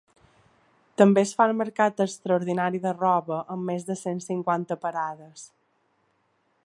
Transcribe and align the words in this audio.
També 1.01 1.23
es 1.27 1.33
fa 1.41 1.45
el 1.49 1.53
mercat 1.59 2.01
extraordinari 2.07 2.81
de 2.87 2.95
roba, 2.97 3.39
amb 3.57 3.69
més 3.73 3.87
de 3.91 3.99
cent 4.01 4.25
cinquanta 4.31 4.79
parades. 4.87 5.49